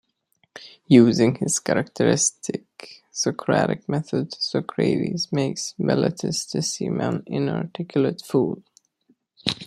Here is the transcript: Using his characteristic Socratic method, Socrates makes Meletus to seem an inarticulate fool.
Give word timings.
Using 0.87 1.35
his 1.35 1.59
characteristic 1.59 3.03
Socratic 3.11 3.87
method, 3.87 4.33
Socrates 4.33 5.31
makes 5.31 5.75
Meletus 5.77 6.43
to 6.49 6.63
seem 6.63 6.99
an 7.01 7.21
inarticulate 7.27 8.23
fool. 8.25 8.63